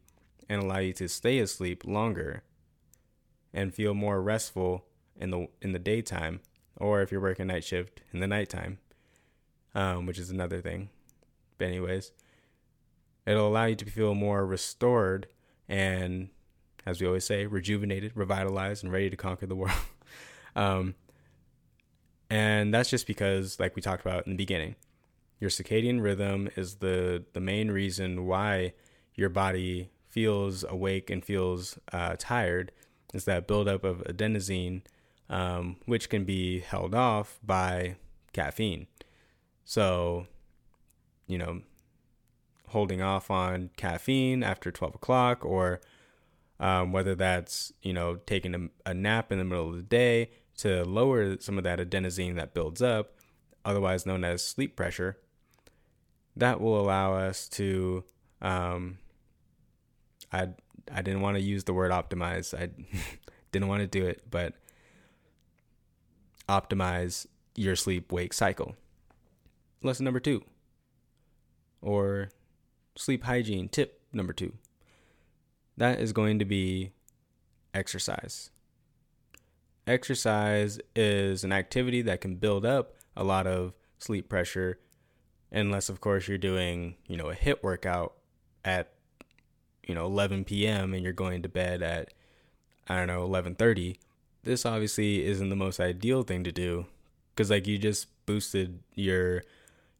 and 0.48 0.62
allow 0.62 0.78
you 0.78 0.92
to 0.92 1.08
stay 1.08 1.38
asleep 1.38 1.84
longer 1.86 2.42
and 3.52 3.74
feel 3.74 3.94
more 3.94 4.20
restful 4.22 4.84
in 5.16 5.30
the 5.30 5.48
in 5.62 5.72
the 5.72 5.78
daytime, 5.78 6.40
or 6.76 7.02
if 7.02 7.10
you're 7.10 7.20
working 7.20 7.46
night 7.46 7.64
shift 7.64 8.02
in 8.12 8.20
the 8.20 8.26
nighttime, 8.26 8.78
um, 9.74 10.06
which 10.06 10.18
is 10.18 10.30
another 10.30 10.60
thing. 10.60 10.90
But 11.56 11.68
anyways, 11.68 12.12
it'll 13.26 13.48
allow 13.48 13.64
you 13.64 13.76
to 13.76 13.84
feel 13.86 14.14
more 14.14 14.46
restored 14.46 15.26
and, 15.68 16.28
as 16.88 17.02
we 17.02 17.06
always 17.06 17.26
say, 17.26 17.44
rejuvenated, 17.44 18.12
revitalized, 18.14 18.82
and 18.82 18.90
ready 18.90 19.10
to 19.10 19.16
conquer 19.16 19.46
the 19.46 19.54
world. 19.54 19.78
um, 20.56 20.94
and 22.30 22.72
that's 22.72 22.88
just 22.88 23.06
because, 23.06 23.60
like 23.60 23.76
we 23.76 23.82
talked 23.82 24.00
about 24.00 24.26
in 24.26 24.32
the 24.32 24.36
beginning, 24.38 24.74
your 25.38 25.50
circadian 25.50 26.02
rhythm 26.02 26.48
is 26.56 26.76
the 26.76 27.24
the 27.34 27.40
main 27.40 27.70
reason 27.70 28.24
why 28.26 28.72
your 29.14 29.28
body 29.28 29.90
feels 30.08 30.64
awake 30.64 31.10
and 31.10 31.22
feels 31.24 31.78
uh, 31.92 32.16
tired. 32.18 32.72
Is 33.12 33.26
that 33.26 33.46
buildup 33.46 33.84
of 33.84 34.02
adenosine, 34.04 34.82
um, 35.28 35.76
which 35.84 36.08
can 36.08 36.24
be 36.24 36.60
held 36.60 36.94
off 36.94 37.38
by 37.42 37.96
caffeine. 38.32 38.86
So, 39.64 40.26
you 41.26 41.36
know, 41.36 41.60
holding 42.68 43.02
off 43.02 43.30
on 43.30 43.70
caffeine 43.76 44.42
after 44.42 44.70
12 44.70 44.94
o'clock, 44.94 45.44
or 45.44 45.80
um, 46.60 46.92
whether 46.92 47.14
that's, 47.14 47.72
you 47.82 47.92
know, 47.92 48.16
taking 48.26 48.54
a, 48.54 48.90
a 48.90 48.94
nap 48.94 49.30
in 49.30 49.38
the 49.38 49.44
middle 49.44 49.70
of 49.70 49.76
the 49.76 49.82
day 49.82 50.30
to 50.58 50.84
lower 50.84 51.38
some 51.40 51.56
of 51.56 51.64
that 51.64 51.78
adenosine 51.78 52.36
that 52.36 52.54
builds 52.54 52.82
up, 52.82 53.14
otherwise 53.64 54.06
known 54.06 54.24
as 54.24 54.44
sleep 54.44 54.76
pressure, 54.76 55.18
that 56.36 56.60
will 56.60 56.80
allow 56.80 57.14
us 57.14 57.48
to. 57.48 58.04
Um, 58.40 58.98
I 60.32 60.48
I 60.92 61.02
didn't 61.02 61.20
want 61.20 61.36
to 61.36 61.42
use 61.42 61.64
the 61.64 61.74
word 61.74 61.90
optimize. 61.90 62.58
I 62.58 62.70
didn't 63.52 63.68
want 63.68 63.80
to 63.80 63.86
do 63.86 64.06
it, 64.06 64.22
but 64.30 64.54
optimize 66.48 67.26
your 67.54 67.76
sleep 67.76 68.12
wake 68.12 68.32
cycle. 68.32 68.76
Lesson 69.82 70.04
number 70.04 70.20
two, 70.20 70.44
or 71.80 72.30
sleep 72.96 73.24
hygiene 73.24 73.68
tip 73.68 74.00
number 74.12 74.32
two. 74.32 74.54
That 75.78 76.00
is 76.00 76.12
going 76.12 76.40
to 76.40 76.44
be 76.44 76.90
exercise. 77.72 78.50
Exercise 79.86 80.80
is 80.96 81.44
an 81.44 81.52
activity 81.52 82.02
that 82.02 82.20
can 82.20 82.34
build 82.34 82.66
up 82.66 82.94
a 83.16 83.22
lot 83.22 83.46
of 83.46 83.74
sleep 83.98 84.28
pressure, 84.28 84.80
unless, 85.52 85.88
of 85.88 86.00
course, 86.00 86.26
you're 86.26 86.36
doing, 86.36 86.96
you 87.06 87.16
know, 87.16 87.30
a 87.30 87.34
HIIT 87.34 87.62
workout 87.62 88.14
at, 88.64 88.92
you 89.86 89.94
know, 89.94 90.04
11 90.04 90.44
p.m. 90.44 90.92
and 90.94 91.04
you're 91.04 91.12
going 91.12 91.42
to 91.42 91.48
bed 91.48 91.80
at, 91.80 92.12
I 92.88 92.96
don't 92.96 93.06
know, 93.06 93.26
11:30. 93.26 93.98
This 94.42 94.66
obviously 94.66 95.24
isn't 95.24 95.48
the 95.48 95.56
most 95.56 95.78
ideal 95.78 96.24
thing 96.24 96.42
to 96.42 96.52
do, 96.52 96.86
because 97.34 97.50
like 97.50 97.68
you 97.68 97.78
just 97.78 98.08
boosted 98.26 98.80
your 98.94 99.42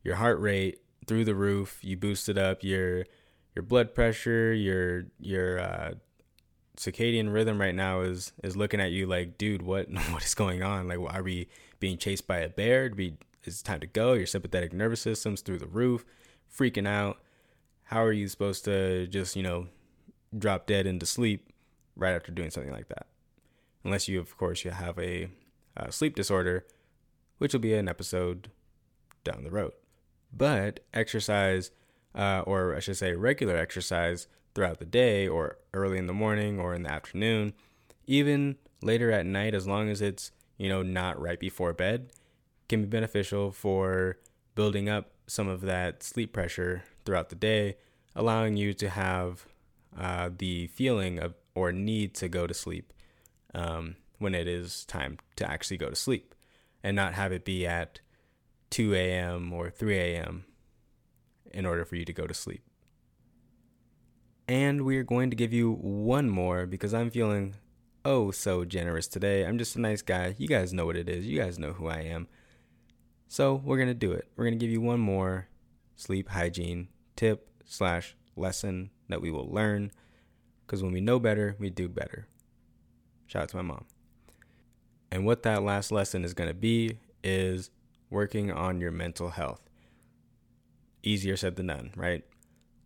your 0.02 0.16
heart 0.16 0.40
rate 0.40 0.80
through 1.06 1.25
the 1.25 1.37
roof. 1.37 1.78
You 1.82 1.97
boosted 1.97 2.37
up 2.37 2.64
your 2.64 3.04
your 3.54 3.62
blood 3.62 3.94
pressure, 3.94 4.52
your 4.52 5.06
your 5.18 5.60
uh, 5.60 5.94
circadian 6.76 7.32
rhythm 7.32 7.60
right 7.60 7.74
now 7.74 8.00
is 8.00 8.32
is 8.42 8.56
looking 8.56 8.80
at 8.80 8.92
you 8.92 9.06
like, 9.06 9.38
dude, 9.38 9.62
what 9.62 9.88
what 10.10 10.24
is 10.24 10.34
going 10.34 10.62
on? 10.62 10.88
Like, 10.88 10.98
are 10.98 11.22
we 11.22 11.48
being 11.80 11.98
chased 11.98 12.26
by 12.26 12.38
a 12.38 12.48
bear? 12.48 12.88
Be 12.90 13.16
it's 13.44 13.62
time 13.62 13.80
to 13.80 13.86
go. 13.86 14.12
Your 14.12 14.26
sympathetic 14.26 14.72
nervous 14.72 15.00
system's 15.00 15.40
through 15.40 15.58
the 15.58 15.66
roof, 15.66 16.04
freaking 16.54 16.86
out. 16.86 17.18
How 17.84 18.04
are 18.04 18.12
you 18.12 18.28
supposed 18.28 18.64
to 18.64 19.06
just 19.06 19.36
you 19.36 19.42
know 19.42 19.68
drop 20.36 20.66
dead 20.66 20.86
into 20.86 21.06
sleep 21.06 21.52
right 21.96 22.14
after 22.14 22.32
doing 22.32 22.50
something 22.50 22.72
like 22.72 22.88
that? 22.88 23.06
Unless 23.84 24.08
you, 24.08 24.20
of 24.20 24.37
course, 24.37 24.64
you 24.64 24.70
have 24.70 24.98
a 24.98 25.30
sleep 25.90 26.14
disorder, 26.14 26.66
which 27.38 27.52
will 27.52 27.61
be 27.61 27.74
an 27.74 27.88
episode 27.88 28.50
down 29.24 29.44
the 29.44 29.50
road. 29.50 29.72
But 30.32 30.80
exercise, 30.92 31.70
uh, 32.18 32.42
or 32.46 32.76
I 32.76 32.81
should 32.81 32.98
say 32.98 33.14
regular 33.14 33.57
exercise, 33.57 34.26
throughout 34.59 34.81
the 34.81 34.85
day 34.85 35.28
or 35.28 35.57
early 35.72 35.98
in 35.98 36.09
the 36.09 36.12
morning 36.12 36.59
or 36.59 36.74
in 36.74 36.83
the 36.83 36.90
afternoon, 36.90 37.52
even 38.09 38.57
later 38.83 39.12
at 39.12 39.24
night, 39.24 39.54
as 39.54 39.68
long 39.68 39.88
as 39.88 40.00
it's, 40.00 40.33
you 40.57 40.68
know, 40.68 40.83
not 40.83 41.20
right 41.20 41.38
before 41.38 41.72
bed, 41.72 42.11
can 42.68 42.83
be 42.83 42.88
beneficial 42.88 43.52
for 43.52 44.18
building 44.57 44.88
up 44.88 45.12
some 45.28 45.46
of 45.46 45.61
that 45.61 46.02
sleep 46.02 46.33
pressure 46.33 46.83
throughout 47.04 47.28
the 47.28 47.37
day, 47.37 47.76
allowing 48.16 48.57
you 48.57 48.74
to 48.74 48.88
have 48.88 49.46
uh, 49.96 50.28
the 50.37 50.66
feeling 50.66 51.20
of 51.20 51.35
or 51.54 51.70
need 51.70 52.14
to 52.14 52.28
go 52.28 52.46
to 52.46 52.54
sleep 52.54 52.92
um, 53.54 53.94
when 54.18 54.35
it 54.35 54.48
is 54.48 54.85
time 54.87 55.18
to 55.37 55.48
actually 55.48 55.76
go 55.76 55.88
to 55.88 55.94
sleep 55.94 56.35
and 56.83 56.96
not 56.96 57.14
have 57.14 57.31
it 57.31 57.44
be 57.44 57.64
at 57.64 58.00
2 58.70 58.92
a.m. 58.94 59.52
or 59.52 59.70
3 59.70 59.96
a.m. 59.98 60.44
in 61.52 61.66
order 61.66 61.84
for 61.84 61.96
you 61.96 62.04
to 62.04 62.12
go 62.12 62.26
to 62.26 62.34
sleep. 62.34 62.62
And 64.46 64.82
we 64.82 64.96
are 64.96 65.04
going 65.04 65.30
to 65.30 65.37
give 65.37 65.52
you 65.52 65.72
one 65.72 66.30
more 66.30 66.66
because 66.66 66.94
I'm 66.94 67.11
feeling 67.11 67.54
oh 68.04 68.30
so 68.30 68.64
generous 68.64 69.06
today. 69.06 69.44
I'm 69.44 69.58
just 69.58 69.76
a 69.76 69.80
nice 69.80 70.00
guy. 70.00 70.34
You 70.38 70.48
guys 70.48 70.72
know 70.72 70.87
what 70.87 70.96
it 70.96 71.08
is. 71.08 71.26
You 71.26 71.38
guys 71.38 71.58
know 71.58 71.72
who 71.74 71.88
I 71.88 72.00
am. 72.00 72.28
So 73.28 73.61
we're 73.62 73.76
going 73.76 73.88
to 73.88 73.94
do 73.94 74.12
it. 74.12 74.26
We're 74.37 74.44
going 74.44 74.58
to 74.58 74.64
give 74.64 74.72
you 74.72 74.80
one 74.80 75.00
more 75.00 75.48
sleep 75.96 76.30
hygiene 76.30 76.88
tip 77.14 77.48
slash 77.66 78.16
lesson 78.37 78.90
that 79.08 79.20
we 79.20 79.30
will 79.30 79.48
learn. 79.52 79.90
Because 80.66 80.82
when 80.82 80.92
we 80.92 81.02
know 81.02 81.18
better, 81.18 81.56
we 81.58 81.68
do 81.68 81.88
better. 81.88 82.26
Shout 83.26 83.42
out 83.42 83.48
to 83.50 83.56
my 83.56 83.62
mom. 83.62 83.84
And 85.11 85.26
what 85.26 85.42
that 85.42 85.62
last 85.62 85.92
lesson 85.92 86.24
is 86.24 86.32
going 86.32 86.48
to 86.48 86.54
be 86.54 86.98
is 87.22 87.70
working 88.08 88.50
on 88.50 88.80
your 88.80 88.90
mental 88.90 89.30
health. 89.30 89.67
Easier 91.02 91.37
said 91.37 91.56
than 91.56 91.68
done, 91.68 91.92
right? 91.96 92.24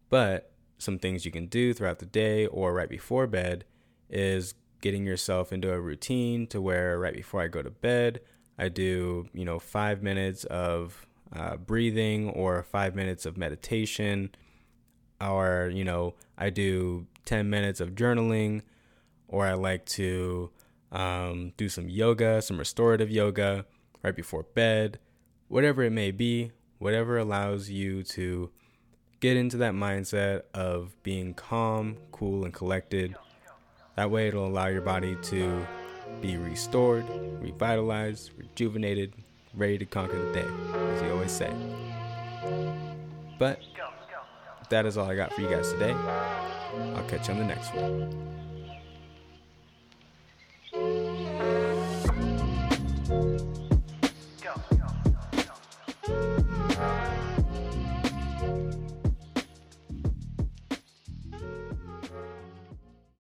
But 0.08 0.52
some 0.78 0.98
things 0.98 1.24
you 1.24 1.30
can 1.30 1.46
do 1.46 1.72
throughout 1.72 2.00
the 2.00 2.06
day 2.06 2.46
or 2.46 2.74
right 2.74 2.88
before 2.88 3.26
bed 3.26 3.64
is 4.10 4.54
getting 4.80 5.06
yourself 5.06 5.52
into 5.52 5.72
a 5.72 5.80
routine 5.80 6.46
to 6.48 6.60
where 6.60 6.98
right 6.98 7.14
before 7.14 7.40
I 7.40 7.48
go 7.48 7.62
to 7.62 7.70
bed, 7.70 8.20
I 8.58 8.68
do, 8.68 9.28
you 9.32 9.44
know, 9.44 9.58
five 9.58 10.02
minutes 10.02 10.44
of 10.44 11.06
uh, 11.34 11.56
breathing 11.56 12.28
or 12.30 12.62
five 12.62 12.94
minutes 12.94 13.24
of 13.24 13.38
meditation, 13.38 14.30
or, 15.20 15.70
you 15.72 15.84
know, 15.84 16.14
I 16.36 16.50
do 16.50 17.06
10 17.24 17.48
minutes 17.48 17.80
of 17.80 17.94
journaling, 17.94 18.62
or 19.28 19.46
I 19.46 19.54
like 19.54 19.86
to 19.86 20.50
um, 20.90 21.52
do 21.56 21.68
some 21.68 21.88
yoga, 21.88 22.42
some 22.42 22.58
restorative 22.58 23.10
yoga 23.10 23.64
right 24.02 24.14
before 24.14 24.42
bed, 24.42 24.98
whatever 25.48 25.82
it 25.82 25.92
may 25.92 26.10
be, 26.10 26.50
whatever 26.82 27.16
allows 27.16 27.70
you 27.70 28.02
to 28.02 28.50
get 29.20 29.36
into 29.36 29.56
that 29.58 29.72
mindset 29.72 30.42
of 30.52 31.00
being 31.04 31.32
calm, 31.32 31.96
cool, 32.10 32.44
and 32.44 32.52
collected. 32.52 33.14
That 33.94 34.10
way, 34.10 34.26
it'll 34.26 34.46
allow 34.46 34.66
your 34.66 34.80
body 34.80 35.16
to 35.22 35.64
be 36.20 36.36
restored, 36.36 37.04
revitalized, 37.40 38.32
rejuvenated, 38.36 39.14
ready 39.54 39.78
to 39.78 39.86
conquer 39.86 40.18
the 40.18 40.32
day, 40.32 40.48
as 40.74 41.02
you 41.02 41.12
always 41.12 41.30
say. 41.30 41.52
But 43.38 43.60
that 44.68 44.84
is 44.84 44.96
all 44.96 45.08
I 45.08 45.14
got 45.14 45.32
for 45.32 45.40
you 45.40 45.48
guys 45.48 45.70
today. 45.72 45.92
I'll 45.92 47.06
catch 47.08 47.28
you 47.28 47.34
on 47.34 47.40
the 47.40 47.46
next 47.46 47.72
one. 47.74 48.41